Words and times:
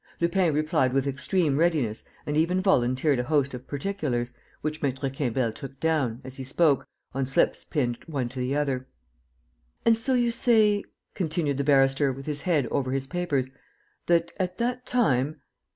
Lupin 0.19 0.51
replied 0.51 0.93
with 0.93 1.05
extreme 1.05 1.57
readiness 1.59 2.03
and 2.25 2.35
even 2.35 2.59
volunteered 2.59 3.19
a 3.19 3.23
host 3.25 3.53
of 3.53 3.67
particulars, 3.67 4.33
which 4.61 4.81
Maître 4.81 5.15
Quimbel 5.15 5.51
took 5.53 5.79
down, 5.79 6.21
as 6.23 6.37
he 6.37 6.43
spoke, 6.43 6.87
on 7.13 7.27
slips 7.27 7.63
pinned 7.63 7.99
one 8.07 8.27
to 8.29 8.39
the 8.39 8.55
other. 8.55 8.87
"And 9.85 9.95
so 9.95 10.15
you 10.15 10.31
say," 10.31 10.83
continued 11.13 11.59
the 11.59 11.63
barrister, 11.63 12.11
with 12.11 12.25
his 12.25 12.41
head 12.41 12.65
over 12.71 12.91
his 12.93 13.05
papers, 13.05 13.51
"that, 14.07 14.31
at 14.39 14.57
that 14.57 14.87
time 14.87 15.35